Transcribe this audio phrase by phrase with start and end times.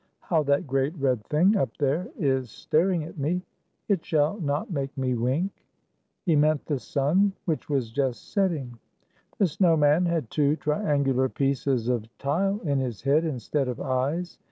[0.21, 3.43] How that great red thing up there is star ing at me!
[3.87, 5.51] It shall not make me wink."
[6.25, 8.79] He meant the sun, which was just setting.
[9.37, 14.39] The snow man had two triangular pieces of tile in his head, instead of eyes.